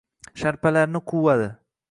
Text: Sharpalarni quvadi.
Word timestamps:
Sharpalarni 0.43 1.03
quvadi. 1.13 1.49